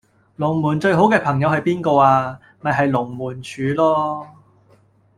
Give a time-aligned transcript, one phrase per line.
[0.35, 2.39] 龍門最好既朋友係邊個呀？
[2.61, 4.27] 咪係龍門柱囉